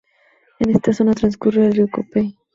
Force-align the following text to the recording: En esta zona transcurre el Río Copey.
En 0.57 0.71
esta 0.71 0.93
zona 0.93 1.13
transcurre 1.13 1.67
el 1.67 1.75
Río 1.75 1.87
Copey. 1.87 2.35